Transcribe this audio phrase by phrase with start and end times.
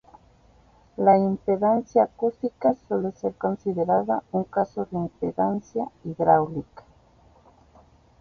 [0.97, 6.83] La impedancia acústica suele ser considerada un caso de impedancia hidráulica.